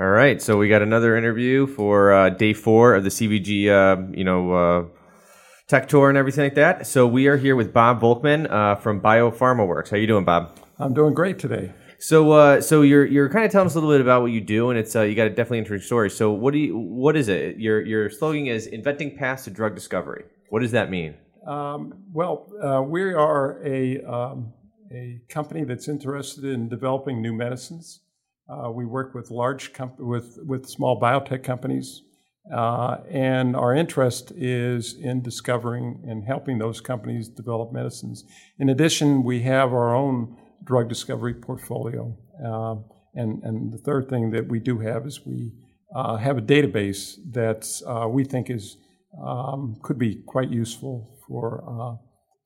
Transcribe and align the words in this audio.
All 0.00 0.10
right, 0.10 0.40
so 0.40 0.56
we 0.56 0.68
got 0.68 0.80
another 0.80 1.16
interview 1.16 1.66
for 1.66 2.12
uh, 2.12 2.28
day 2.30 2.52
four 2.52 2.94
of 2.94 3.02
the 3.02 3.10
CVG, 3.10 3.68
uh, 3.68 4.12
you 4.16 4.22
know, 4.22 4.52
uh, 4.52 4.84
tech 5.66 5.88
tour 5.88 6.08
and 6.08 6.16
everything 6.16 6.44
like 6.44 6.54
that. 6.54 6.86
So 6.86 7.04
we 7.04 7.26
are 7.26 7.36
here 7.36 7.56
with 7.56 7.72
Bob 7.72 8.00
Volkmann 8.00 8.48
uh, 8.48 8.76
from 8.76 9.00
Biopharma 9.00 9.66
Works. 9.66 9.90
How 9.90 9.96
you 9.96 10.06
doing, 10.06 10.24
Bob? 10.24 10.56
I'm 10.78 10.94
doing 10.94 11.14
great 11.14 11.40
today. 11.40 11.72
So, 11.98 12.30
uh, 12.30 12.60
so 12.60 12.82
you're 12.82 13.04
you're 13.06 13.28
kind 13.28 13.44
of 13.44 13.50
telling 13.50 13.66
us 13.66 13.74
a 13.74 13.80
little 13.80 13.92
bit 13.92 14.00
about 14.00 14.22
what 14.22 14.30
you 14.30 14.40
do, 14.40 14.70
and 14.70 14.78
it's 14.78 14.94
uh, 14.94 15.02
you 15.02 15.16
got 15.16 15.26
a 15.26 15.30
definitely 15.30 15.58
interesting 15.58 15.84
story. 15.84 16.10
So, 16.10 16.30
what 16.30 16.52
do 16.52 16.60
you 16.60 16.78
what 16.78 17.16
is 17.16 17.26
it? 17.26 17.56
Your 17.56 17.80
your 17.80 18.08
slogan 18.08 18.46
is 18.46 18.68
inventing 18.68 19.16
paths 19.16 19.44
to 19.44 19.50
drug 19.50 19.74
discovery. 19.74 20.26
What 20.50 20.60
does 20.60 20.70
that 20.70 20.90
mean? 20.90 21.16
Um, 21.44 22.04
well, 22.12 22.52
uh, 22.62 22.82
we 22.82 23.02
are 23.14 23.60
a 23.66 24.00
um, 24.02 24.52
a 24.92 25.22
company 25.28 25.64
that's 25.64 25.88
interested 25.88 26.44
in 26.44 26.68
developing 26.68 27.20
new 27.20 27.32
medicines. 27.32 28.02
Uh, 28.48 28.70
we 28.70 28.86
work 28.86 29.14
with 29.14 29.30
large 29.30 29.72
comp- 29.72 29.98
with 29.98 30.38
with 30.46 30.66
small 30.66 30.98
biotech 30.98 31.42
companies, 31.42 32.02
uh, 32.54 32.96
and 33.10 33.54
our 33.54 33.74
interest 33.74 34.32
is 34.36 34.94
in 34.94 35.20
discovering 35.20 36.02
and 36.08 36.24
helping 36.24 36.58
those 36.58 36.80
companies 36.80 37.28
develop 37.28 37.72
medicines. 37.72 38.24
In 38.58 38.70
addition, 38.70 39.22
we 39.22 39.42
have 39.42 39.72
our 39.72 39.94
own 39.94 40.36
drug 40.64 40.88
discovery 40.88 41.34
portfolio, 41.34 42.16
uh, 42.42 42.76
and 43.14 43.42
and 43.42 43.70
the 43.72 43.78
third 43.78 44.08
thing 44.08 44.30
that 44.30 44.48
we 44.48 44.60
do 44.60 44.78
have 44.78 45.06
is 45.06 45.26
we 45.26 45.52
uh, 45.94 46.16
have 46.16 46.38
a 46.38 46.42
database 46.42 47.16
that 47.32 47.68
uh, 47.86 48.08
we 48.08 48.24
think 48.24 48.48
is 48.48 48.78
um, 49.22 49.76
could 49.82 49.98
be 49.98 50.22
quite 50.26 50.50
useful 50.50 51.18
for 51.26 51.64
uh, 51.68 51.96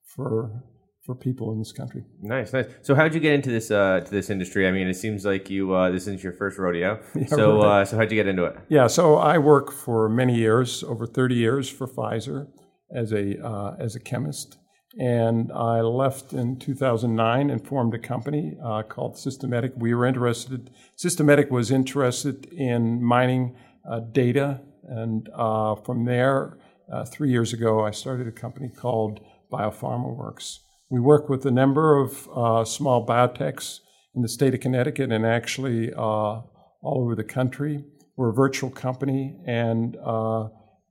for 0.05 0.63
for 1.05 1.15
people 1.15 1.51
in 1.51 1.59
this 1.59 1.73
country. 1.73 2.03
Nice, 2.21 2.53
nice. 2.53 2.65
So, 2.81 2.95
how'd 2.95 3.13
you 3.13 3.19
get 3.19 3.33
into 3.33 3.49
this 3.49 3.71
uh, 3.71 3.99
to 3.99 4.11
this 4.11 4.29
industry? 4.29 4.67
I 4.67 4.71
mean, 4.71 4.87
it 4.87 4.95
seems 4.95 5.25
like 5.25 5.49
you 5.49 5.73
uh, 5.73 5.91
this 5.91 6.07
is 6.07 6.23
your 6.23 6.33
first 6.33 6.57
rodeo. 6.57 6.99
Yeah, 7.15 7.25
so, 7.27 7.57
right. 7.57 7.81
uh, 7.81 7.85
so 7.85 7.97
how'd 7.97 8.11
you 8.11 8.15
get 8.15 8.27
into 8.27 8.45
it? 8.45 8.55
Yeah, 8.69 8.87
so 8.87 9.15
I 9.15 9.37
work 9.37 9.71
for 9.71 10.09
many 10.09 10.35
years, 10.35 10.83
over 10.83 11.05
30 11.05 11.35
years 11.35 11.69
for 11.69 11.87
Pfizer 11.87 12.47
as 12.93 13.11
a 13.11 13.45
uh, 13.45 13.75
as 13.79 13.95
a 13.95 13.99
chemist, 13.99 14.57
and 14.99 15.51
I 15.51 15.81
left 15.81 16.33
in 16.33 16.57
2009 16.57 17.49
and 17.49 17.67
formed 17.67 17.93
a 17.93 17.99
company 17.99 18.57
uh, 18.63 18.83
called 18.83 19.17
Systematic. 19.17 19.73
We 19.75 19.93
were 19.93 20.05
interested. 20.05 20.69
Systematic 20.95 21.51
was 21.51 21.69
interested 21.69 22.45
in 22.53 23.03
mining 23.03 23.55
uh, 23.89 23.99
data, 23.99 24.61
and 24.87 25.29
uh, 25.35 25.75
from 25.75 26.05
there, 26.05 26.57
uh, 26.91 27.03
three 27.05 27.29
years 27.29 27.51
ago, 27.51 27.85
I 27.85 27.91
started 27.91 28.27
a 28.27 28.31
company 28.31 28.69
called 28.69 29.19
Biopharma 29.51 30.15
Works. 30.15 30.61
We 30.93 30.99
work 30.99 31.27
with 31.27 31.43
a 31.47 31.49
number 31.49 31.97
of 31.97 32.29
uh, 32.35 32.63
small 32.65 33.03
biotechs 33.03 33.79
in 34.13 34.21
the 34.21 34.27
state 34.27 34.53
of 34.53 34.59
Connecticut 34.59 35.11
and 35.11 35.25
actually 35.25 35.91
uh, 35.91 35.97
all 35.97 36.45
over 36.83 37.15
the 37.15 37.23
country. 37.23 37.83
We're 38.15 38.29
a 38.29 38.33
virtual 38.33 38.69
company, 38.69 39.39
and 39.47 39.97
uh, 40.05 40.49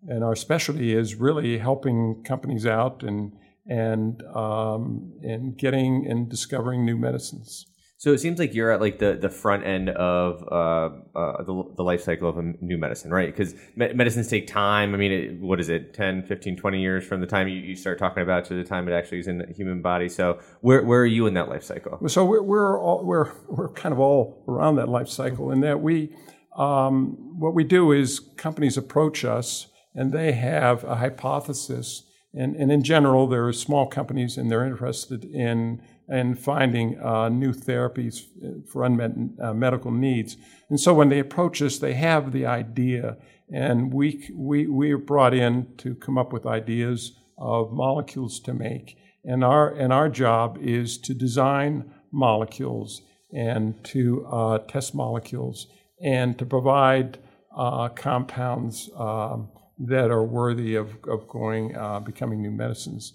and 0.08 0.24
our 0.24 0.34
specialty 0.34 0.92
is 0.92 1.14
really 1.14 1.56
helping 1.58 2.24
companies 2.24 2.66
out 2.66 3.04
and 3.04 3.32
and 3.68 4.24
um, 4.34 5.12
and 5.22 5.56
getting 5.56 6.04
and 6.10 6.28
discovering 6.28 6.84
new 6.84 6.96
medicines. 6.96 7.64
So 8.02 8.12
it 8.12 8.18
seems 8.18 8.40
like 8.40 8.52
you're 8.52 8.72
at 8.72 8.80
like 8.80 8.98
the, 8.98 9.14
the 9.14 9.28
front 9.28 9.64
end 9.64 9.88
of 9.90 10.42
uh, 10.50 10.90
uh, 11.16 11.44
the, 11.44 11.72
the 11.76 11.84
life 11.84 12.02
cycle 12.02 12.28
of 12.28 12.36
a 12.36 12.42
new 12.60 12.76
medicine, 12.76 13.12
right? 13.12 13.28
Because 13.28 13.54
me- 13.76 13.92
medicines 13.92 14.26
take 14.26 14.48
time. 14.48 14.92
I 14.92 14.98
mean, 14.98 15.12
it, 15.12 15.38
what 15.38 15.60
is 15.60 15.68
it, 15.68 15.94
10, 15.94 16.24
15, 16.24 16.56
20 16.56 16.80
years 16.80 17.06
from 17.06 17.20
the 17.20 17.28
time 17.28 17.46
you, 17.46 17.60
you 17.60 17.76
start 17.76 18.00
talking 18.00 18.24
about 18.24 18.44
to 18.46 18.54
the 18.54 18.64
time 18.64 18.88
it 18.88 18.92
actually 18.92 19.20
is 19.20 19.28
in 19.28 19.38
the 19.38 19.46
human 19.54 19.82
body. 19.82 20.08
So 20.08 20.40
where, 20.62 20.82
where 20.82 21.02
are 21.02 21.06
you 21.06 21.28
in 21.28 21.34
that 21.34 21.48
life 21.48 21.62
cycle? 21.62 22.08
So 22.08 22.24
we're 22.24 22.42
we're, 22.42 22.76
all, 22.76 23.04
we're 23.04 23.30
we're 23.46 23.68
kind 23.68 23.92
of 23.92 24.00
all 24.00 24.42
around 24.48 24.74
that 24.76 24.88
life 24.88 25.08
cycle 25.08 25.52
in 25.52 25.60
that 25.60 25.80
we 25.80 26.12
um, 26.56 27.38
what 27.38 27.54
we 27.54 27.62
do 27.62 27.92
is 27.92 28.18
companies 28.36 28.76
approach 28.76 29.24
us 29.24 29.68
and 29.94 30.10
they 30.10 30.32
have 30.32 30.82
a 30.82 30.96
hypothesis 30.96 32.02
and, 32.34 32.56
and 32.56 32.72
in 32.72 32.82
general 32.82 33.28
there 33.28 33.46
are 33.46 33.52
small 33.52 33.86
companies 33.86 34.36
and 34.36 34.50
they're 34.50 34.66
interested 34.66 35.24
in 35.24 35.80
in 36.08 36.34
finding 36.34 37.00
uh, 37.00 37.28
new 37.28 37.52
therapies 37.52 38.22
for 38.68 38.84
unmet 38.84 39.12
uh, 39.42 39.52
medical 39.52 39.90
needs 39.90 40.36
and 40.68 40.80
so 40.80 40.92
when 40.92 41.08
they 41.08 41.18
approach 41.18 41.62
us 41.62 41.78
they 41.78 41.94
have 41.94 42.32
the 42.32 42.46
idea 42.46 43.16
and 43.52 43.92
we 43.92 44.28
we 44.34 44.66
we 44.66 44.92
are 44.92 44.98
brought 44.98 45.34
in 45.34 45.66
to 45.76 45.94
come 45.94 46.18
up 46.18 46.32
with 46.32 46.46
ideas 46.46 47.12
of 47.38 47.72
molecules 47.72 48.40
to 48.40 48.52
make 48.52 48.96
and 49.24 49.44
our 49.44 49.72
and 49.74 49.92
our 49.92 50.08
job 50.08 50.58
is 50.60 50.98
to 50.98 51.14
design 51.14 51.90
molecules 52.10 53.02
and 53.32 53.82
to 53.84 54.26
uh, 54.26 54.58
test 54.58 54.94
molecules 54.94 55.66
and 56.02 56.38
to 56.38 56.44
provide 56.44 57.18
uh, 57.56 57.88
compounds 57.88 58.90
um, 58.96 59.48
that 59.78 60.10
are 60.10 60.24
worthy 60.24 60.74
of, 60.74 60.96
of 61.08 61.26
going 61.28 61.76
uh, 61.76 62.00
becoming 62.00 62.42
new 62.42 62.50
medicines. 62.50 63.12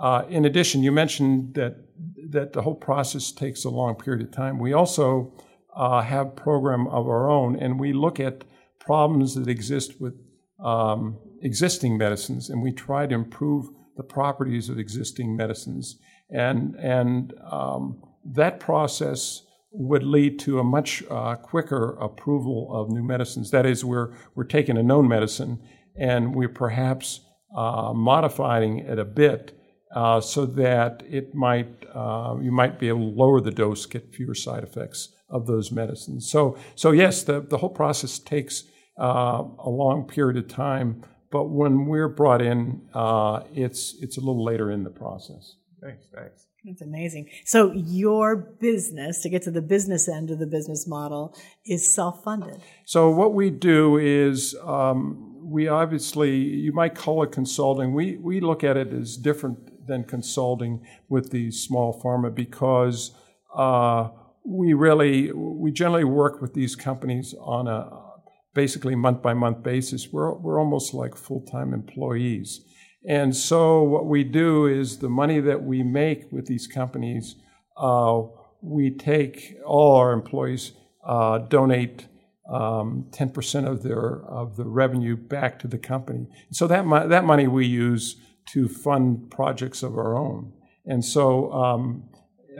Uh, 0.00 0.24
in 0.30 0.46
addition, 0.46 0.82
you 0.82 0.90
mentioned 0.90 1.54
that 1.54 1.76
that 2.30 2.52
the 2.52 2.62
whole 2.62 2.74
process 2.74 3.32
takes 3.32 3.64
a 3.64 3.70
long 3.70 3.94
period 3.94 4.26
of 4.26 4.32
time. 4.32 4.58
We 4.58 4.72
also 4.72 5.32
uh, 5.76 6.00
have 6.00 6.36
program 6.36 6.86
of 6.86 7.06
our 7.06 7.28
own, 7.28 7.56
and 7.56 7.78
we 7.78 7.92
look 7.92 8.18
at 8.18 8.44
problems 8.78 9.34
that 9.34 9.48
exist 9.48 10.00
with 10.00 10.14
um, 10.64 11.18
existing 11.42 11.98
medicines, 11.98 12.48
and 12.48 12.62
we 12.62 12.72
try 12.72 13.06
to 13.06 13.14
improve 13.14 13.66
the 13.96 14.02
properties 14.02 14.68
of 14.68 14.78
existing 14.78 15.36
medicines. 15.36 15.98
And 16.30 16.76
and 16.76 17.34
um, 17.50 18.02
that 18.24 18.58
process 18.58 19.42
would 19.72 20.02
lead 20.02 20.38
to 20.40 20.58
a 20.58 20.64
much 20.64 21.04
uh, 21.10 21.36
quicker 21.36 21.96
approval 22.00 22.68
of 22.72 22.90
new 22.90 23.02
medicines. 23.02 23.50
That 23.50 23.66
is, 23.66 23.84
we're 23.84 24.14
we're 24.34 24.44
taking 24.44 24.78
a 24.78 24.82
known 24.82 25.08
medicine 25.08 25.60
and 25.96 26.34
we're 26.34 26.48
perhaps 26.48 27.20
uh, 27.54 27.92
modifying 27.94 28.78
it 28.78 28.98
a 28.98 29.04
bit 29.04 29.59
uh, 29.94 30.20
so 30.20 30.46
that 30.46 31.02
it 31.08 31.34
might 31.34 31.86
uh, 31.94 32.36
you 32.40 32.52
might 32.52 32.78
be 32.78 32.88
able 32.88 33.10
to 33.10 33.16
lower 33.16 33.40
the 33.40 33.50
dose, 33.50 33.86
get 33.86 34.14
fewer 34.14 34.34
side 34.34 34.62
effects 34.62 35.08
of 35.28 35.46
those 35.46 35.72
medicines. 35.72 36.30
So 36.30 36.56
so 36.74 36.92
yes, 36.92 37.22
the 37.22 37.40
the 37.40 37.58
whole 37.58 37.70
process 37.70 38.18
takes 38.18 38.64
uh, 39.00 39.42
a 39.58 39.70
long 39.70 40.06
period 40.06 40.36
of 40.36 40.48
time, 40.48 41.02
but 41.30 41.44
when 41.44 41.86
we're 41.86 42.08
brought 42.08 42.42
in, 42.42 42.82
uh, 42.94 43.42
it's 43.54 43.96
it's 44.00 44.16
a 44.16 44.20
little 44.20 44.44
later 44.44 44.70
in 44.70 44.84
the 44.84 44.90
process. 44.90 45.56
Thanks, 45.82 46.06
nice. 46.14 46.46
That's 46.64 46.82
amazing. 46.82 47.30
So 47.46 47.72
your 47.72 48.36
business, 48.36 49.22
to 49.22 49.30
get 49.30 49.42
to 49.44 49.50
the 49.50 49.62
business 49.62 50.08
end 50.08 50.30
of 50.30 50.38
the 50.38 50.46
business 50.46 50.86
model, 50.86 51.34
is 51.64 51.90
self-funded. 51.94 52.60
So 52.84 53.08
what 53.08 53.32
we 53.32 53.48
do 53.48 53.96
is 53.96 54.54
um, 54.62 55.38
we 55.42 55.68
obviously 55.68 56.36
you 56.36 56.72
might 56.72 56.94
call 56.94 57.22
it 57.22 57.32
consulting. 57.32 57.94
We 57.94 58.18
we 58.18 58.40
look 58.40 58.62
at 58.62 58.76
it 58.76 58.92
as 58.92 59.16
different 59.16 59.79
than 59.90 60.04
consulting 60.04 60.86
with 61.08 61.30
the 61.30 61.50
small 61.50 62.00
pharma 62.00 62.34
because 62.34 63.12
uh, 63.54 64.08
we 64.44 64.72
really 64.72 65.32
we 65.32 65.70
generally 65.72 66.04
work 66.04 66.40
with 66.40 66.54
these 66.54 66.76
companies 66.76 67.34
on 67.40 67.66
a 67.66 67.90
basically 68.54 68.94
month 68.94 69.20
by 69.20 69.34
month 69.34 69.62
basis. 69.62 70.08
We're 70.12 70.32
we're 70.34 70.60
almost 70.60 70.94
like 70.94 71.16
full 71.16 71.42
time 71.42 71.74
employees. 71.74 72.60
And 73.06 73.34
so 73.34 73.82
what 73.82 74.06
we 74.06 74.24
do 74.24 74.66
is 74.66 74.98
the 74.98 75.08
money 75.08 75.40
that 75.40 75.62
we 75.64 75.82
make 75.82 76.30
with 76.30 76.46
these 76.46 76.66
companies, 76.66 77.36
uh, 77.76 78.22
we 78.60 78.90
take 78.90 79.56
all 79.64 79.96
our 79.96 80.12
employees 80.12 80.72
uh, 81.06 81.38
donate 81.38 82.06
um, 82.50 83.06
10% 83.12 83.66
of 83.66 83.82
their 83.82 84.22
of 84.26 84.56
the 84.56 84.64
revenue 84.64 85.16
back 85.16 85.58
to 85.60 85.68
the 85.68 85.78
company. 85.78 86.26
So 86.52 86.66
that 86.66 86.84
mo- 86.84 87.08
that 87.08 87.24
money 87.24 87.46
we 87.48 87.66
use 87.66 88.16
to 88.52 88.68
fund 88.68 89.30
projects 89.30 89.82
of 89.82 89.96
our 89.96 90.16
own. 90.16 90.52
And 90.86 91.04
so 91.04 91.52
um, 91.52 92.08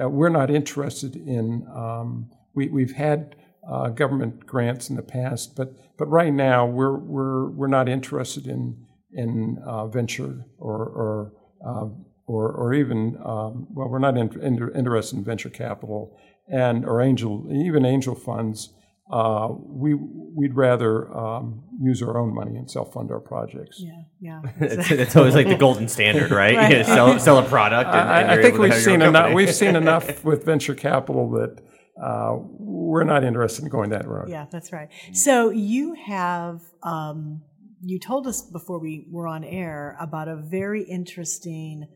uh, 0.00 0.08
we're 0.08 0.28
not 0.28 0.50
interested 0.50 1.16
in. 1.16 1.66
Um, 1.74 2.30
we 2.54 2.68
we've 2.68 2.92
had 2.92 3.36
uh, 3.68 3.88
government 3.88 4.46
grants 4.46 4.90
in 4.90 4.96
the 4.96 5.02
past, 5.02 5.56
but 5.56 5.74
but 5.96 6.06
right 6.06 6.32
now 6.32 6.66
we're 6.66 6.96
we're 6.96 7.50
we're 7.50 7.66
not 7.66 7.88
interested 7.88 8.46
in 8.46 8.86
in 9.12 9.58
uh, 9.66 9.86
venture 9.86 10.46
or 10.58 10.84
or, 10.84 11.32
uh, 11.66 11.88
or 12.26 12.52
or, 12.52 12.74
even 12.74 13.16
um, 13.24 13.66
well, 13.70 13.88
we're 13.88 13.98
not 13.98 14.16
in, 14.16 14.30
in, 14.40 14.70
interested 14.74 15.16
in 15.18 15.24
venture 15.24 15.50
capital 15.50 16.16
and 16.48 16.84
or 16.84 17.00
angel 17.00 17.48
even 17.52 17.84
angel 17.84 18.14
funds. 18.14 18.72
Uh, 19.10 19.48
we 19.50 19.94
we'd 19.94 20.54
rather 20.54 21.12
um, 21.16 21.62
use 21.80 22.02
our 22.02 22.16
own 22.18 22.34
money 22.34 22.56
and 22.56 22.70
self 22.70 22.92
fund 22.92 23.10
our 23.10 23.20
projects. 23.20 23.80
Yeah, 23.80 24.02
yeah. 24.20 24.42
it's, 24.60 24.90
it's 24.90 25.16
always 25.16 25.34
like 25.34 25.48
the 25.48 25.56
golden 25.56 25.88
standard, 25.88 26.30
right? 26.30 26.56
right. 26.56 26.78
You 26.78 26.84
sell, 26.84 27.18
sell 27.18 27.38
a 27.38 27.42
product. 27.42 27.90
And, 27.90 28.08
I, 28.08 28.20
and 28.22 28.30
I 28.30 28.42
think 28.42 28.58
we've 28.58 28.74
seen 28.74 29.02
enough. 29.02 29.34
We've 29.40 29.54
seen 29.54 29.76
enough 29.76 30.24
with 30.24 30.44
venture 30.44 30.74
capital 30.74 31.30
that 31.32 31.60
uh, 32.02 32.36
we're 32.58 33.04
not 33.04 33.24
interested 33.24 33.64
in 33.64 33.70
going 33.70 33.90
that 33.90 34.06
road. 34.06 34.28
Yeah, 34.28 34.46
that's 34.50 34.72
right. 34.72 34.88
So 35.12 35.50
you 35.50 35.94
have. 35.94 36.60
Um, 36.82 37.42
you 37.82 37.98
told 37.98 38.26
us 38.26 38.42
before 38.42 38.78
we 38.78 39.06
were 39.10 39.26
on 39.26 39.42
air 39.42 39.96
about 39.98 40.28
a 40.28 40.36
very 40.36 40.82
interesting 40.82 41.86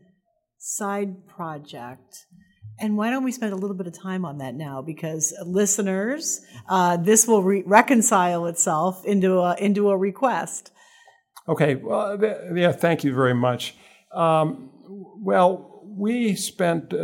side 0.57 1.27
project 1.27 2.25
And 2.79 2.97
why 2.97 3.09
don't 3.09 3.23
we 3.23 3.31
spend 3.31 3.53
a 3.53 3.55
little 3.55 3.75
bit 3.75 3.87
of 3.87 3.93
time 3.93 4.25
on 4.25 4.39
that 4.39 4.55
now? 4.55 4.81
Because 4.81 5.33
listeners, 5.45 6.41
uh, 6.67 6.97
this 6.97 7.27
will 7.27 7.41
re- 7.41 7.63
reconcile 7.65 8.47
itself 8.47 9.05
into 9.05 9.39
a 9.39 9.55
into 9.55 9.89
a 9.89 9.97
request. 9.97 10.71
Okay. 11.47 11.75
Well, 11.75 12.17
th- 12.17 12.37
yeah. 12.55 12.71
Thank 12.71 13.03
you 13.03 13.13
very 13.13 13.35
much. 13.35 13.75
Um, 14.11 14.71
well, 15.17 15.75
we 15.83 16.35
spent 16.35 16.93
uh, 16.93 16.97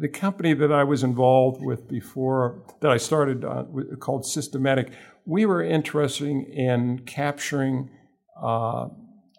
the 0.00 0.08
company 0.12 0.54
that 0.54 0.72
I 0.72 0.84
was 0.84 1.02
involved 1.02 1.62
with 1.62 1.86
before 1.88 2.62
that 2.80 2.90
I 2.90 2.96
started 2.96 3.44
uh, 3.44 3.64
called 3.98 4.24
Systematic. 4.24 4.92
We 5.26 5.44
were 5.44 5.62
interested 5.62 6.28
in 6.28 7.00
capturing 7.00 7.90
uh, 8.42 8.88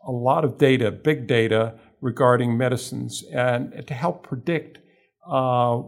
a 0.06 0.12
lot 0.12 0.45
of 0.45 0.57
data, 0.57 0.92
big 0.92 1.28
data 1.28 1.80
regarding 2.00 2.57
medicines, 2.57 3.24
and 3.33 3.86
to 3.88 3.94
help 3.94 4.24
predict 4.24 4.80
uh, 5.29 5.81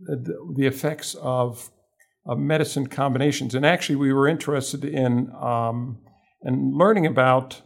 the, 0.00 0.54
the, 0.56 0.66
effects 0.66 1.14
of, 1.20 1.70
of, 2.26 2.38
medicine 2.38 2.86
combinations. 2.86 3.54
And 3.54 3.64
actually, 3.64 3.96
we 3.96 4.12
were 4.12 4.28
interested 4.28 4.84
in 4.84 5.30
um, 5.40 5.98
in 6.42 6.72
learning 6.74 7.06
about 7.06 7.62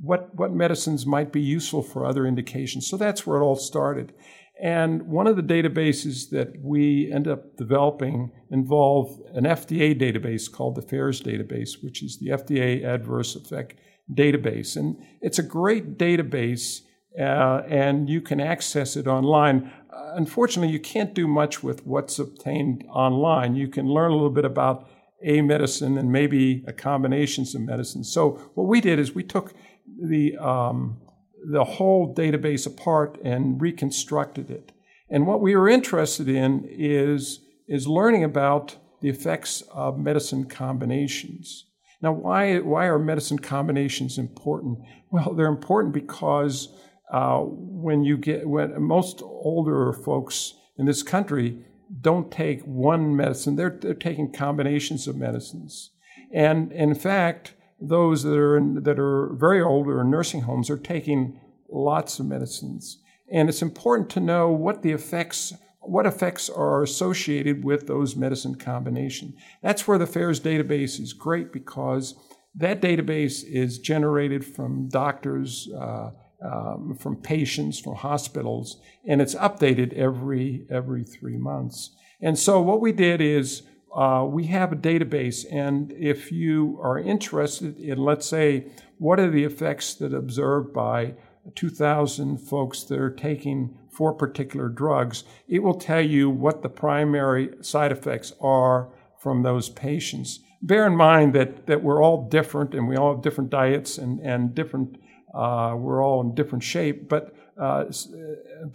what 0.00 0.34
what 0.34 0.52
medicines 0.52 1.04
might 1.06 1.32
be 1.32 1.40
useful 1.40 1.82
for 1.82 2.06
other 2.06 2.26
indications. 2.26 2.88
So 2.88 2.96
that's 2.96 3.26
where 3.26 3.40
it 3.40 3.44
all 3.44 3.56
started. 3.56 4.12
And 4.60 5.04
one 5.04 5.28
of 5.28 5.36
the 5.36 5.42
databases 5.42 6.30
that 6.30 6.54
we 6.60 7.12
end 7.12 7.28
up 7.28 7.56
developing 7.56 8.32
involved 8.50 9.20
an 9.34 9.44
FDA 9.44 9.98
database 9.98 10.50
called 10.50 10.74
the 10.74 10.82
FAERS 10.82 11.22
database, 11.22 11.82
which 11.82 12.02
is 12.02 12.18
the 12.18 12.30
FDA 12.30 12.84
Adverse 12.84 13.36
Effect 13.36 13.74
Database. 14.12 14.76
And 14.76 14.96
it's 15.20 15.38
a 15.38 15.44
great 15.44 15.96
database, 15.96 16.80
uh, 17.18 17.62
and 17.68 18.08
you 18.08 18.20
can 18.20 18.40
access 18.40 18.96
it 18.96 19.06
online. 19.06 19.72
Unfortunately, 19.90 20.72
you 20.72 20.80
can't 20.80 21.14
do 21.14 21.26
much 21.26 21.62
with 21.62 21.86
what's 21.86 22.18
obtained 22.18 22.84
online. 22.88 23.54
You 23.54 23.68
can 23.68 23.88
learn 23.88 24.10
a 24.10 24.14
little 24.14 24.30
bit 24.30 24.44
about 24.44 24.88
a 25.22 25.40
medicine 25.42 25.98
and 25.98 26.12
maybe 26.12 26.64
a 26.66 26.72
combinations 26.72 27.54
of 27.54 27.62
medicines. 27.62 28.12
So 28.12 28.50
what 28.54 28.68
we 28.68 28.80
did 28.80 28.98
is 28.98 29.14
we 29.14 29.24
took 29.24 29.54
the 30.00 30.36
um, 30.38 31.00
the 31.44 31.64
whole 31.64 32.14
database 32.14 32.66
apart 32.66 33.18
and 33.24 33.60
reconstructed 33.60 34.50
it. 34.50 34.72
And 35.10 35.26
what 35.26 35.40
we 35.40 35.56
were 35.56 35.68
interested 35.68 36.28
in 36.28 36.66
is, 36.68 37.40
is 37.66 37.86
learning 37.86 38.24
about 38.24 38.76
the 39.00 39.08
effects 39.08 39.62
of 39.72 39.98
medicine 39.98 40.44
combinations. 40.44 41.64
Now, 42.02 42.12
why, 42.12 42.58
why 42.58 42.86
are 42.86 42.98
medicine 42.98 43.38
combinations 43.38 44.18
important? 44.18 44.80
Well, 45.10 45.34
they're 45.34 45.46
important 45.46 45.94
because 45.94 46.68
uh, 47.12 47.40
when 47.40 48.04
you 48.04 48.16
get, 48.16 48.48
when 48.48 48.80
most 48.82 49.22
older 49.22 49.92
folks 49.92 50.54
in 50.76 50.86
this 50.86 51.02
country 51.02 51.64
don't 52.00 52.30
take 52.30 52.62
one 52.62 53.16
medicine, 53.16 53.56
they're, 53.56 53.78
they're 53.80 53.94
taking 53.94 54.32
combinations 54.32 55.08
of 55.08 55.16
medicines. 55.16 55.90
And 56.32 56.70
in 56.72 56.94
fact, 56.94 57.54
those 57.80 58.22
that 58.24 58.36
are 58.36 58.56
in, 58.56 58.82
that 58.82 58.98
are 58.98 59.32
very 59.34 59.62
old 59.62 59.86
or 59.86 60.02
in 60.02 60.10
nursing 60.10 60.42
homes 60.42 60.68
are 60.68 60.76
taking 60.76 61.40
lots 61.70 62.18
of 62.18 62.26
medicines. 62.26 62.98
And 63.30 63.48
it's 63.48 63.62
important 63.62 64.10
to 64.10 64.20
know 64.20 64.50
what 64.50 64.82
the 64.82 64.92
effects 64.92 65.54
what 65.80 66.06
effects 66.06 66.50
are 66.50 66.82
associated 66.82 67.64
with 67.64 67.86
those 67.86 68.14
medicine 68.14 68.54
combinations. 68.54 69.34
That's 69.62 69.88
where 69.88 69.96
the 69.96 70.06
FAERS 70.06 70.40
database 70.40 71.00
is 71.00 71.14
great 71.14 71.50
because 71.50 72.14
that 72.54 72.82
database 72.82 73.42
is 73.42 73.78
generated 73.78 74.44
from 74.44 74.88
doctors, 74.88 75.68
uh, 75.74 76.10
um, 76.42 76.96
from 76.98 77.16
patients, 77.16 77.78
from 77.78 77.94
hospitals, 77.94 78.80
and 79.06 79.20
it's 79.20 79.34
updated 79.34 79.92
every 79.94 80.66
every 80.70 81.04
three 81.04 81.36
months. 81.36 81.90
And 82.20 82.38
so 82.38 82.60
what 82.60 82.80
we 82.80 82.92
did 82.92 83.20
is 83.20 83.62
uh, 83.94 84.24
we 84.28 84.46
have 84.46 84.72
a 84.72 84.76
database, 84.76 85.44
and 85.50 85.92
if 85.92 86.30
you 86.30 86.78
are 86.82 86.98
interested 86.98 87.78
in, 87.78 87.98
let's 87.98 88.26
say, 88.26 88.66
what 88.98 89.18
are 89.18 89.30
the 89.30 89.44
effects 89.44 89.94
that 89.94 90.12
observed 90.12 90.72
by 90.72 91.14
2,000 91.54 92.38
folks 92.38 92.82
that 92.84 92.98
are 92.98 93.10
taking 93.10 93.76
four 93.90 94.12
particular 94.12 94.68
drugs, 94.68 95.24
it 95.48 95.62
will 95.62 95.74
tell 95.74 96.00
you 96.00 96.30
what 96.30 96.62
the 96.62 96.68
primary 96.68 97.50
side 97.60 97.92
effects 97.92 98.32
are 98.40 98.88
from 99.18 99.42
those 99.42 99.68
patients. 99.68 100.40
Bear 100.62 100.86
in 100.86 100.96
mind 100.96 101.34
that, 101.34 101.66
that 101.66 101.82
we're 101.82 102.02
all 102.02 102.28
different 102.28 102.74
and 102.74 102.88
we 102.88 102.96
all 102.96 103.14
have 103.14 103.22
different 103.22 103.50
diets 103.50 103.98
and, 103.98 104.20
and 104.20 104.54
different, 104.54 104.98
uh, 105.38 105.74
we're 105.76 106.04
all 106.04 106.20
in 106.20 106.34
different 106.34 106.64
shape, 106.64 107.08
but 107.08 107.34
uh, 107.56 107.84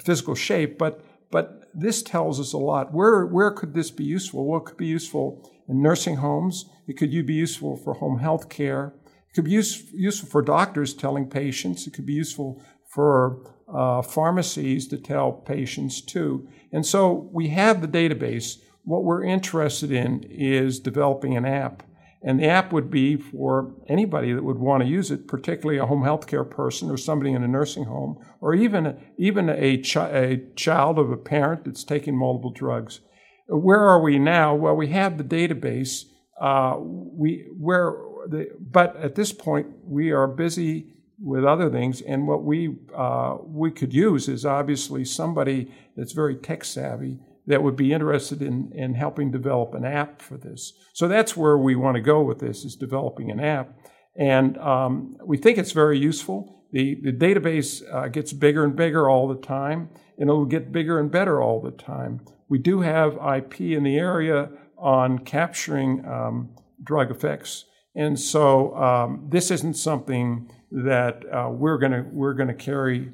physical 0.04 0.36
shape, 0.36 0.78
but 0.78 1.04
but 1.30 1.64
this 1.74 2.04
tells 2.04 2.40
us 2.40 2.54
a 2.54 2.60
lot. 2.60 2.94
Where, 2.94 3.26
where 3.26 3.50
could 3.50 3.74
this 3.74 3.90
be 3.90 4.04
useful? 4.04 4.46
Well, 4.46 4.60
it 4.60 4.66
could 4.66 4.78
be 4.78 4.86
useful 4.86 5.52
in 5.68 5.82
nursing 5.82 6.18
homes. 6.18 6.70
It 6.88 6.94
could 6.94 7.10
be 7.26 7.34
useful 7.34 7.76
for 7.76 7.96
home 7.96 8.20
health 8.20 8.50
care. 8.50 8.94
It 9.06 9.34
could 9.34 9.46
be 9.46 9.52
use, 9.52 9.84
useful 9.92 10.30
for 10.30 10.44
doctors 10.44 10.94
telling 10.94 11.28
patients. 11.28 11.88
It 11.88 11.94
could 11.94 12.06
be 12.06 12.14
useful 12.14 12.62
for 12.88 13.52
uh, 13.74 14.04
pharmacies 14.04 14.88
to 14.90 14.98
tell 14.98 15.32
patients 15.32 16.02
too. 16.02 16.48
And 16.72 16.86
so 16.86 17.28
we 17.34 17.48
have 17.50 17.82
the 17.82 17.88
database. 17.88 18.60
What 18.84 19.04
we're 19.04 19.24
interested 19.24 19.92
in 19.92 20.24
is 20.30 20.80
developing 20.80 21.36
an 21.36 21.46
app 21.46 21.82
and 22.24 22.40
the 22.40 22.48
app 22.48 22.72
would 22.72 22.90
be 22.90 23.18
for 23.18 23.76
anybody 23.90 24.32
that 24.32 24.44
would 24.44 24.58
want 24.58 24.82
to 24.82 24.90
use 24.90 25.12
it, 25.12 25.28
particularly 25.28 25.78
a 25.78 25.86
home 25.86 26.04
health 26.04 26.26
care 26.26 26.46
person 26.46 26.90
or 26.90 26.96
somebody 26.96 27.34
in 27.34 27.44
a 27.44 27.48
nursing 27.48 27.84
home, 27.84 28.18
or 28.40 28.54
even, 28.54 28.98
even 29.18 29.50
a, 29.50 29.78
chi- 29.80 30.10
a 30.10 30.38
child 30.56 30.98
of 30.98 31.12
a 31.12 31.18
parent 31.18 31.66
that's 31.66 31.84
taking 31.84 32.18
multiple 32.18 32.52
drugs. 32.52 33.02
Where 33.48 33.82
are 33.82 34.02
we 34.02 34.20
now? 34.20 34.56
Well, 34.56 34.76
we 34.76 34.88
have 34.88 35.18
the 35.18 35.24
database. 35.24 36.04
Uh, 36.40 36.78
we, 36.80 37.46
where 37.60 37.94
the, 38.30 38.48
but 38.60 38.96
at 38.96 39.16
this 39.16 39.34
point, 39.34 39.68
we 39.84 40.12
are 40.12 40.28
busy 40.28 40.94
with 41.20 41.46
other 41.46 41.70
things, 41.70 42.02
and 42.02 42.28
what 42.28 42.44
we, 42.44 42.76
uh, 42.96 43.38
we 43.46 43.72
could 43.72 43.94
use 43.94 44.28
is 44.28 44.46
obviously 44.46 45.06
somebody 45.06 45.72
that's 45.96 46.14
very 46.14 46.36
tech 46.36 46.64
savvy 46.64 47.20
that 47.48 47.62
would 47.62 47.76
be 47.76 47.92
interested 47.92 48.42
in, 48.42 48.72
in 48.74 48.94
helping 48.94 49.32
develop 49.32 49.74
an 49.74 49.86
app 49.86 50.22
for 50.22 50.38
this. 50.38 50.74
So 50.94 51.08
that's 51.08 51.36
where 51.36 51.58
we 51.58 51.76
want 51.76 51.96
to 51.96 52.02
go 52.02 52.22
with 52.22 52.40
this 52.40 52.64
is 52.64 52.76
developing 52.76 53.32
an 53.32 53.40
app. 53.40 53.78
And 54.18 54.58
um, 54.58 55.18
we 55.26 55.38
think 55.38 55.58
it's 55.58 55.72
very 55.72 55.98
useful. 55.98 56.64
The, 56.72 57.00
the 57.04 57.12
database 57.12 57.82
uh, 57.92 58.08
gets 58.08 58.34
bigger 58.34 58.64
and 58.64 58.76
bigger 58.76 59.10
all 59.10 59.28
the 59.28 59.40
time, 59.40 59.90
and 60.18 60.30
it'll 60.30 60.46
get 60.46 60.72
bigger 60.72 61.00
and 61.00 61.12
better 61.12 61.42
all 61.42 61.62
the 61.62 61.72
time. 61.72 62.22
We 62.50 62.60
do 62.60 62.82
have 62.82 63.14
IP 63.14 63.62
in 63.62 63.84
the 63.84 63.98
area 63.98 64.50
on 64.78 65.20
capturing 65.20 66.06
um, 66.06 66.56
drug 66.84 67.12
effects. 67.12 67.66
And 67.96 68.20
so 68.20 68.76
um, 68.76 69.28
this 69.30 69.52
isn't 69.52 69.76
something 69.76 70.52
that 70.72 71.24
uh, 71.32 71.50
we're 71.52 71.78
going 71.78 72.14
we're 72.14 72.34
gonna 72.34 72.54
carry 72.54 73.12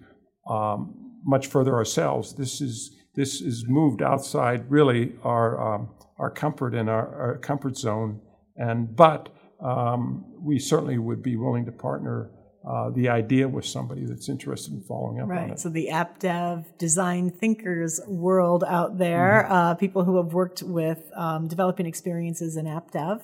um, 0.50 0.96
much 1.26 1.48
further 1.48 1.76
ourselves. 1.76 2.34
This 2.36 2.62
is 2.62 2.96
this 3.20 3.42
is 3.42 3.68
moved 3.68 4.02
outside 4.02 4.72
really 4.72 5.12
our 5.26 5.50
um, 5.62 5.90
our 6.18 6.32
comfort 6.32 6.74
and 6.74 6.90
our, 6.90 7.08
our, 7.22 7.38
comfort 7.38 7.78
zone. 7.78 8.22
And 8.56 8.96
but 8.96 9.28
um, 9.60 10.24
we 10.40 10.58
certainly 10.58 10.98
would 10.98 11.22
be 11.22 11.36
willing 11.36 11.66
to 11.66 11.72
partner 11.74 12.32
uh, 12.66 12.92
the 12.92 13.10
idea 13.10 13.46
with 13.46 13.66
somebody 13.66 14.06
that's 14.06 14.30
interested 14.30 14.74
in 14.74 14.82
following 14.84 15.20
up 15.20 15.28
right. 15.28 15.44
on 15.44 15.52
it. 15.52 15.60
So 15.60 15.68
the 15.68 15.90
app 15.90 16.20
dev 16.20 16.78
design 16.78 17.30
thinkers 17.30 18.00
world 18.08 18.64
out 18.66 18.98
there, 18.98 19.44
mm-hmm. 19.44 19.54
uh, 19.54 19.76
people 19.76 20.06
who 20.06 20.16
have 20.16 20.32
worked 20.34 20.64
with 20.64 21.12
um, 21.14 21.50
developing 21.50 21.88
experiences 21.88 22.56
in 22.56 22.68
app 22.68 22.92
dev 22.92 23.22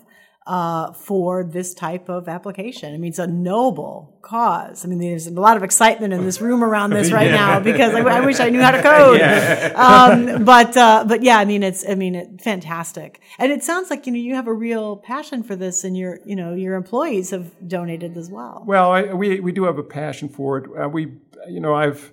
uh, 0.47 0.93
for 0.93 1.43
this 1.43 1.73
type 1.73 2.07
of 2.07 2.27
application. 2.27 2.93
I 2.93 2.97
mean, 2.97 3.09
it's 3.09 3.19
a 3.19 3.25
noble 3.25 4.15
cause. 4.21 4.85
I 4.85 4.87
mean, 4.87 4.99
there's 4.99 5.25
a 5.25 5.31
lot 5.31 5.57
of 5.57 5.63
excitement 5.63 6.13
in 6.13 6.23
this 6.23 6.39
room 6.39 6.63
around 6.63 6.91
this 6.91 7.11
right 7.11 7.27
yeah. 7.27 7.35
now 7.35 7.59
because 7.59 7.95
I, 7.95 8.01
I, 8.01 8.19
wish 8.21 8.39
I 8.39 8.49
knew 8.49 8.61
how 8.61 8.71
to 8.71 8.81
code. 8.81 9.19
Yeah. 9.25 9.71
Um, 9.75 10.43
but 10.43 10.75
uh, 10.75 11.05
but 11.07 11.23
yeah, 11.23 11.37
I 11.37 11.45
mean, 11.45 11.63
it's 11.63 11.87
I 11.87 11.95
mean, 11.95 12.15
it, 12.15 12.41
fantastic. 12.41 13.21
And 13.39 13.51
it 13.51 13.63
sounds 13.63 13.89
like 13.89 14.05
you 14.05 14.11
know 14.11 14.19
you 14.19 14.35
have 14.35 14.47
a 14.47 14.53
real 14.53 14.97
passion 14.97 15.41
for 15.41 15.55
this, 15.55 15.83
and 15.83 15.97
your 15.97 16.19
you 16.25 16.35
know 16.35 16.53
your 16.53 16.75
employees 16.75 17.29
have 17.31 17.51
donated 17.67 18.17
as 18.17 18.29
well. 18.29 18.63
Well, 18.67 18.91
I, 18.91 19.13
we 19.13 19.39
we 19.39 19.51
do 19.51 19.63
have 19.63 19.77
a 19.77 19.83
passion 19.83 20.29
for 20.29 20.57
it. 20.57 20.69
Uh, 20.77 20.89
we 20.89 21.13
you 21.47 21.59
know 21.59 21.73
I've 21.73 22.11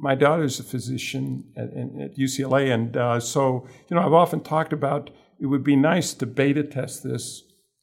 my 0.00 0.14
daughter's 0.14 0.58
a 0.58 0.64
physician 0.64 1.44
at, 1.56 1.64
at 1.64 2.16
UCLA, 2.16 2.72
and 2.72 2.96
uh, 2.96 3.20
so 3.20 3.68
you 3.88 3.96
know 3.96 4.02
I've 4.02 4.12
often 4.12 4.40
talked 4.40 4.72
about 4.72 5.10
it 5.38 5.46
would 5.46 5.64
be 5.64 5.76
nice 5.76 6.14
to 6.14 6.26
beta 6.26 6.62
test 6.62 7.02
this 7.02 7.42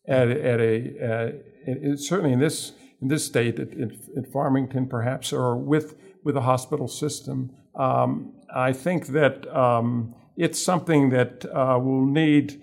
at, 0.10 0.30
at 0.30 0.60
a 0.60 1.34
uh, 1.68 1.96
certainly 1.96 2.34
in 2.34 2.40
this 2.40 2.74
in 3.02 3.08
this 3.08 3.26
state 3.26 3.60
at, 3.60 3.72
in, 3.74 4.26
Farmington 4.34 4.88
perhaps 4.88 5.32
or 5.32 5.56
with 5.56 5.96
with 6.24 6.36
a 6.36 6.42
hospital 6.42 6.88
system. 6.88 7.52
Um, 7.76 8.34
I 8.54 8.74
think 8.74 9.08
that 9.08 9.48
um, 9.56 10.16
it's 10.36 10.62
something 10.62 11.12
that 11.12 11.46
uh, 11.46 11.80
will 11.80 12.06
need 12.06 12.62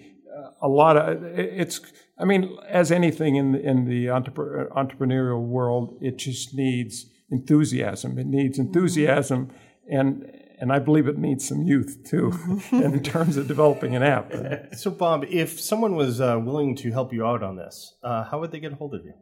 a 0.61 0.69
lot 0.69 0.97
of 0.97 1.23
it's. 1.39 1.81
I 2.19 2.25
mean, 2.25 2.57
as 2.69 2.91
anything 2.91 3.37
in 3.37 3.53
the, 3.53 3.61
in 3.61 3.85
the 3.85 4.07
entrepreneurial 4.07 5.43
world, 5.47 5.99
it 6.01 6.17
just 6.17 6.55
needs 6.55 7.07
enthusiasm. 7.31 8.19
It 8.19 8.27
needs 8.27 8.59
enthusiasm, 8.59 9.51
and 9.91 10.31
and 10.59 10.73
I 10.73 10.79
believe 10.79 11.07
it 11.07 11.19
needs 11.19 11.47
some 11.47 11.63
youth 11.63 12.05
too 12.09 12.33
in 12.73 13.03
terms 13.03 13.37
of 13.37 13.47
developing 13.49 13.95
an 13.95 14.03
app. 14.03 14.33
So, 14.77 14.91
Bob, 14.91 15.25
if 15.29 15.61
someone 15.61 15.95
was 15.97 16.21
uh, 16.21 16.39
willing 16.43 16.77
to 16.77 16.91
help 16.93 17.13
you 17.13 17.27
out 17.27 17.43
on 17.43 17.57
this, 17.57 17.95
uh, 18.03 18.25
how 18.25 18.41
would 18.41 18.51
they 18.53 18.61
get 18.61 18.73
a 18.73 18.77
hold 18.77 18.95
of 18.95 19.05
you? 19.05 19.15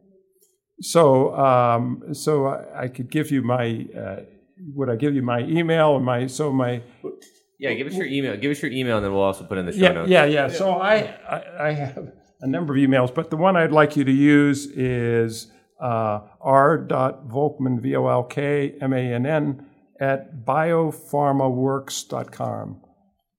So, 0.81 1.35
um, 1.37 2.03
so 2.13 2.47
I, 2.47 2.85
I 2.85 2.89
could 2.89 3.11
give 3.11 3.31
you 3.31 3.43
my. 3.43 3.87
Uh, 3.97 4.17
would 4.75 4.89
I 4.89 4.97
give 4.97 5.15
you 5.15 5.23
my 5.23 5.41
email 5.41 5.97
and 5.97 6.05
my 6.05 6.27
so 6.29 6.53
my 6.53 6.83
Yeah, 7.59 7.73
give 7.75 7.87
us 7.87 7.95
your 7.95 8.07
email. 8.07 8.37
Give 8.37 8.51
us 8.51 8.63
your 8.63 8.71
email, 8.71 8.97
and 8.97 9.05
then 9.05 9.13
we'll 9.13 9.23
also 9.23 9.45
put 9.45 9.59
in 9.59 9.67
the 9.67 9.73
show 9.73 9.79
yeah 9.79 9.93
notes. 9.93 10.11
yeah 10.11 10.25
yeah. 10.25 10.49
So 10.49 10.73
I, 10.73 10.95
I 11.29 11.69
I 11.69 11.73
have 11.73 12.13
a 12.41 12.47
number 12.47 12.75
of 12.75 12.81
emails, 12.81 13.13
but 13.15 13.31
the 13.31 13.37
one 13.37 13.57
I'd 13.57 13.73
like 13.73 13.97
you 13.97 14.05
to 14.05 14.13
use 14.13 14.67
is 14.67 15.51
uh, 15.81 16.21
r.volkmann 16.41 17.81
v 17.81 17.97
o 17.97 18.07
l 18.07 18.25
k 18.25 18.75
m 18.81 18.93
a 18.93 19.13
n 19.15 19.27
n 19.27 19.67
at 20.05 20.45
biopharmaworks.com. 20.45 22.81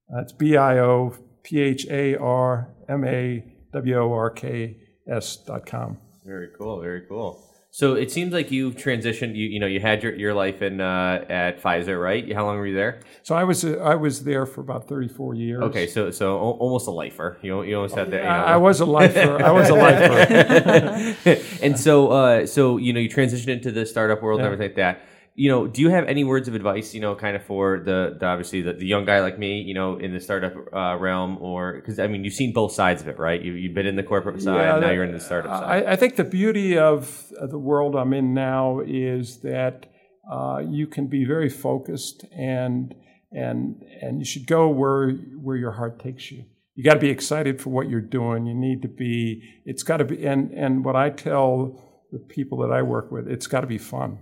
That's 0.10 0.34
b 0.34 0.58
i 0.58 0.80
o 0.80 1.14
p 1.44 1.60
h 1.60 1.86
a 1.90 2.16
r 2.16 2.74
m 2.90 3.06
a 3.06 3.44
w 3.74 3.98
o 3.98 4.12
r 4.14 4.32
k 4.32 4.78
s 5.08 5.38
dot 5.38 5.66
com. 5.66 5.98
Very 6.26 6.50
cool. 6.58 6.82
Very 6.82 7.02
cool. 7.08 7.42
So 7.72 7.96
it 7.96 8.10
seems 8.10 8.32
like 8.32 8.52
you've 8.52 8.78
transitioned. 8.78 9.36
You 9.36 9.48
you 9.54 9.60
know 9.60 9.68
you 9.68 9.82
had 9.82 10.02
your, 10.02 10.16
your 10.16 10.34
life 10.34 10.62
in 10.62 10.80
uh, 10.80 11.26
at 11.30 11.62
Pfizer, 11.62 12.02
right? 12.02 12.34
How 12.34 12.46
long 12.46 12.56
were 12.58 12.68
you 12.68 12.76
there? 12.84 13.02
So 13.24 13.36
I 13.36 13.44
was 13.44 13.66
uh, 13.66 13.76
I 13.94 13.96
was 13.96 14.24
there 14.24 14.46
for 14.46 14.62
about 14.62 14.88
34 14.88 15.36
years. 15.36 15.62
Okay, 15.64 15.86
so 15.88 16.10
so 16.10 16.38
al- 16.38 16.58
almost 16.64 16.88
a 16.88 16.92
lifer. 16.92 17.38
You 17.42 17.64
you 17.64 17.76
almost 17.76 17.96
had 17.96 18.12
that. 18.12 18.24
You 18.24 18.30
know, 18.30 18.30
I, 18.30 18.54
I 18.54 18.58
was 18.58 18.80
a 18.80 18.86
lifer. 18.86 19.44
I 19.44 19.52
was 19.52 19.68
a 19.70 19.76
lifer. 19.76 21.42
and 21.66 21.78
so 21.78 22.12
uh, 22.20 22.46
so 22.48 22.78
you 22.78 22.94
know 22.94 23.02
you 23.02 23.10
transitioned 23.10 23.50
into 23.58 23.74
the 23.74 23.86
startup 23.86 24.22
world 24.24 24.40
and 24.40 24.46
everything 24.46 24.70
like 24.70 24.78
that. 24.78 25.02
You 25.36 25.50
know, 25.52 25.68
do 25.68 25.82
you 25.82 25.90
have 25.90 26.08
any 26.08 26.24
words 26.24 26.48
of 26.48 26.56
advice? 26.56 26.94
You 26.94 27.02
know, 27.02 27.14
kind 27.14 27.36
of 27.36 27.44
for 27.44 27.80
the, 27.80 28.16
the 28.20 28.26
obviously 28.26 28.62
the, 28.62 28.74
the 28.74 28.86
young 28.86 29.06
guy 29.06 29.20
like 29.20 29.38
me, 29.38 29.62
you 29.62 29.74
know, 29.74 29.98
in 29.98 30.14
the 30.14 30.20
startup 30.20 30.54
uh, 30.74 30.98
realm, 30.98 31.38
or 31.42 31.74
because 31.74 32.00
I 32.00 32.08
mean, 32.08 32.24
you've 32.24 32.34
seen 32.34 32.54
both 32.54 32.72
sides 32.72 33.02
of 33.02 33.08
it, 33.10 33.20
right? 33.20 33.42
You, 33.42 33.54
you've 33.54 33.74
been 33.74 33.86
in 33.86 33.98
the 33.98 34.04
corporate 34.04 34.42
side, 34.42 34.62
Yeah, 34.62 34.80
now 34.80 34.92
you're 34.92 35.04
in 35.04 35.12
the 35.12 35.20
startup 35.20 35.52
side. 35.60 35.86
I, 35.86 35.92
I 35.92 35.96
think 35.98 36.16
the 36.16 36.24
beauty 36.24 36.78
of 36.78 37.34
the 37.50 37.60
world 37.60 37.96
I'm 37.96 38.14
in 38.14 38.34
now 38.34 38.80
is 38.80 39.42
that 39.42 39.88
uh, 40.32 40.60
you 40.68 40.88
can 40.88 41.08
be 41.08 41.26
very 41.26 41.50
focused 41.50 42.26
and 42.36 42.96
and 43.32 43.84
and 44.02 44.20
you 44.20 44.26
should 44.26 44.48
go 44.48 44.70
where 44.70 45.12
where 45.12 45.58
your 45.58 45.74
heart 45.74 46.00
takes 46.00 46.32
you. 46.32 46.46
You 46.76 46.84
got 46.84 46.96
to 46.96 47.00
be 47.00 47.10
excited 47.10 47.62
for 47.62 47.70
what 47.70 47.90
you're 47.90 48.02
doing. 48.02 48.46
You 48.46 48.54
need 48.54 48.82
to 48.82 48.88
be. 48.88 49.42
It's 49.66 49.84
got 49.84 49.98
to 49.98 50.06
be. 50.06 50.26
And 50.26 50.52
and 50.52 50.84
what 50.84 50.96
I 50.96 51.10
tell 51.10 51.82
the 52.12 52.20
people 52.20 52.60
that 52.60 52.72
I 52.72 52.82
work 52.82 53.12
with, 53.12 53.28
it's 53.28 53.48
got 53.48 53.62
to 53.62 53.68
be 53.68 53.78
fun, 53.78 54.20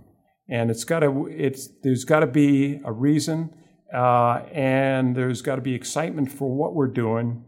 and 0.48 0.70
it's 0.70 0.84
got 0.84 1.00
to. 1.00 1.28
It's 1.28 1.68
there's 1.82 2.04
got 2.04 2.20
to 2.20 2.26
be 2.26 2.80
a 2.84 2.92
reason, 2.92 3.54
uh, 3.94 4.42
and 4.52 5.16
there's 5.16 5.42
got 5.42 5.56
to 5.56 5.62
be 5.62 5.74
excitement 5.74 6.30
for 6.30 6.54
what 6.54 6.74
we're 6.74 6.88
doing 6.88 7.44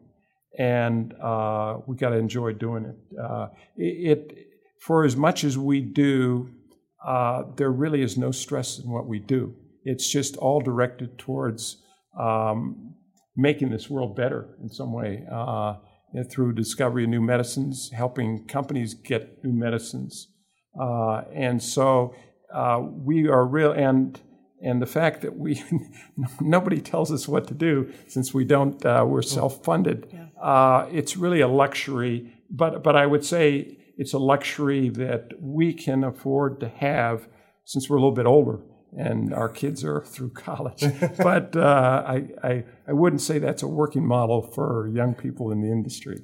and 0.59 1.15
uh, 1.23 1.79
we 1.87 1.97
got 1.97 2.11
to 2.11 2.17
enjoy 2.17 2.53
doing 2.53 2.85
it. 2.85 2.97
Uh, 3.19 3.49
it. 3.76 4.19
it. 4.19 4.43
For 4.81 5.05
as 5.05 5.17
much 5.17 5.43
as 5.43 5.59
we 5.59 5.81
do, 5.81 6.50
uh, 7.05 7.45
there 7.57 7.71
really 7.71 8.03
is 8.03 8.17
no 8.17 8.31
stress 8.31 8.79
in 8.79 8.91
what 8.91 9.07
we 9.07 9.19
do. 9.19 9.55
It's 9.85 10.09
just 10.09 10.37
all 10.37 10.61
directed 10.61 11.19
towards 11.19 11.83
um, 12.19 12.95
making 13.37 13.71
this 13.71 13.91
world 13.91 14.15
better 14.15 14.57
in 14.62 14.69
some 14.69 14.93
way 14.93 15.25
uh, 15.33 15.75
through 16.31 16.53
discovery 16.53 17.05
of 17.05 17.11
new 17.11 17.21
medicines, 17.21 17.91
helping 17.93 18.47
companies 18.47 18.95
get 18.95 19.43
new 19.43 19.53
medicines, 19.53 20.29
uh, 20.81 21.23
and 21.35 21.62
so 21.62 22.15
uh, 22.53 22.81
we 22.83 23.29
are 23.29 23.47
real 23.47 23.73
and. 23.73 24.21
And 24.62 24.81
the 24.81 24.87
fact 24.87 25.21
that 25.21 25.37
we 25.37 25.62
nobody 26.41 26.81
tells 26.81 27.12
us 27.12 27.29
what 27.29 27.47
to 27.49 27.55
do 27.55 27.93
since 28.09 28.33
we 28.33 28.47
don't 28.47 28.85
uh, 28.87 29.05
we're 29.07 29.21
self-funded. 29.21 30.19
Uh, 30.43 30.87
it's 30.91 31.15
really 31.15 31.43
a 31.43 31.47
luxury, 31.47 32.33
but 32.50 32.83
but 32.83 32.97
I 32.97 33.05
would 33.05 33.23
say 33.23 33.76
it's 33.99 34.15
a 34.15 34.19
luxury 34.19 34.88
that 34.88 35.33
we 35.38 35.75
can 35.75 36.03
afford 36.05 36.61
to 36.61 36.69
have 36.69 37.29
since 37.67 37.91
we're 37.91 37.99
a 37.99 38.00
little 38.00 38.15
bit 38.15 38.25
older 38.25 38.61
and 38.97 39.35
our 39.35 39.49
kids 39.49 39.85
are 39.85 40.00
through 40.07 40.31
college. 40.31 40.85
but 41.19 41.57
uh, 41.57 42.03
I, 42.07 42.29
I 42.43 42.65
I 42.88 42.93
wouldn't 42.93 43.23
say 43.23 43.38
that's 43.38 43.62
a 43.62 43.69
working 43.69 44.07
model 44.07 44.43
for 44.43 44.91
young 44.95 45.15
people 45.15 45.50
in 45.53 45.61
the 45.61 45.71
industry. 45.71 46.19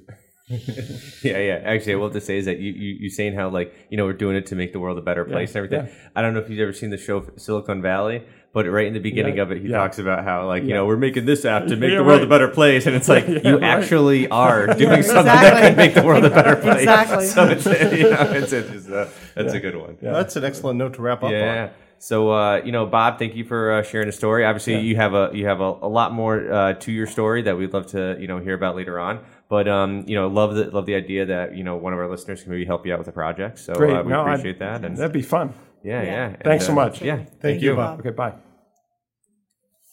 Yeah, 1.23 1.37
yeah. 1.39 1.61
Actually, 1.63 1.95
what 1.95 1.99
I 1.99 2.07
will 2.07 2.07
have 2.09 2.13
to 2.13 2.21
say 2.21 2.37
is 2.37 2.45
that 2.45 2.59
you, 2.59 2.73
you 2.73 2.95
you 3.01 3.09
saying 3.09 3.33
how 3.33 3.49
like 3.49 3.73
you 3.89 3.97
know 3.97 4.05
we're 4.05 4.13
doing 4.13 4.35
it 4.35 4.45
to 4.47 4.55
make 4.55 4.73
the 4.73 4.79
world 4.79 4.97
a 4.97 5.01
better 5.01 5.23
place 5.23 5.55
and 5.55 5.63
everything. 5.63 5.87
I 6.15 6.21
don't 6.21 6.33
know 6.33 6.41
if 6.41 6.49
you've 6.49 6.59
ever 6.59 6.73
seen 6.73 6.89
the 6.89 6.97
show 6.97 7.25
Silicon 7.37 7.81
Valley, 7.81 8.23
but 8.53 8.65
right 8.69 8.85
in 8.85 8.93
the 8.93 8.99
beginning 8.99 9.37
Yeah, 9.37 9.43
of 9.43 9.51
it, 9.51 9.61
he 9.61 9.69
yeah. 9.69 9.77
talks 9.77 9.99
about 9.99 10.25
how 10.25 10.45
like 10.47 10.63
you 10.63 10.73
know 10.73 10.85
we're 10.85 10.97
making 10.97 11.25
this 11.25 11.45
app 11.45 11.67
to 11.67 11.77
make 11.77 11.91
Yeah, 11.91 11.99
the 11.99 12.03
world 12.03 12.21
a 12.23 12.27
better 12.27 12.49
place, 12.49 12.85
and 12.85 12.95
it's 12.95 13.07
like 13.07 13.25
you 13.45 13.53
right. 13.57 13.63
actually 13.63 14.27
are 14.27 14.67
doing 14.75 15.01
something 15.03 15.25
that 15.25 15.43
exactly. 15.63 15.69
can 15.69 15.77
make 15.77 15.93
the 15.93 16.03
world 16.03 16.25
a 16.25 16.29
better 16.29 16.57
place. 16.57 16.81
Exactly. 16.81 17.25
So 17.25 17.47
it's 17.47 17.65
you 17.65 18.09
know 18.09 18.21
it's, 18.33 18.51
it's 18.51 18.69
just, 18.69 18.89
uh, 18.89 19.07
that's 19.35 19.53
a 19.53 19.59
good 19.61 19.77
one. 19.77 19.97
That's 20.01 20.35
an 20.35 20.43
excellent 20.43 20.77
note 20.77 20.95
to 20.95 21.01
wrap 21.01 21.23
up 21.23 21.31
Yeah. 21.31 21.69
on. 21.69 21.69
So 21.99 22.31
uh, 22.31 22.61
you 22.65 22.73
know, 22.73 22.85
Bob, 22.85 23.17
thank 23.17 23.33
you 23.35 23.45
for 23.45 23.71
uh, 23.71 23.83
sharing 23.83 24.07
the 24.07 24.11
story. 24.11 24.43
Obviously, 24.43 24.77
you 24.81 24.97
have 24.97 25.13
a 25.13 25.29
you 25.33 25.45
have 25.45 25.61
a, 25.61 25.71
a 25.81 25.87
lot 25.87 26.11
more 26.11 26.51
uh, 26.51 26.73
to 26.73 26.91
your 26.91 27.07
story 27.07 27.43
that 27.43 27.57
we'd 27.57 27.71
love 27.73 27.87
to 27.87 28.17
you 28.19 28.27
know 28.27 28.39
hear 28.39 28.55
about 28.55 28.75
later 28.75 28.99
on. 28.99 29.23
But 29.53 29.67
um, 29.67 30.03
you 30.07 30.15
know, 30.15 30.29
love 30.29 30.55
the 30.55 30.71
love 30.71 30.87
the 30.87 30.95
idea 30.95 31.27
that 31.27 31.55
you 31.55 31.63
know 31.63 31.75
one 31.77 31.93
of 31.93 31.99
our 31.99 32.09
listeners 32.09 32.41
can 32.41 32.51
maybe 32.53 32.65
help 32.65 32.87
you 32.87 32.93
out 32.93 32.97
with 32.97 33.07
a 33.07 33.11
project. 33.11 33.59
So 33.59 33.75
Great, 33.75 33.95
uh, 33.95 34.01
we 34.01 34.09
No, 34.09 34.21
I'd- 34.21 34.31
appreciate 34.31 34.57
that. 34.57 34.83
And 34.83 34.97
That'd 34.97 35.13
be 35.13 35.21
fun. 35.21 35.53
yeah, 35.83 36.01
yeah. 36.01 36.25
And, 36.29 36.43
Thanks 36.43 36.65
so 36.65 36.71
uh, 36.71 36.75
much. 36.75 37.03
Yeah. 37.03 37.25
Thank 37.39 37.61
you, 37.61 37.75
Bob. 37.75 37.99
Okay, 37.99 38.09
bye. 38.09 38.33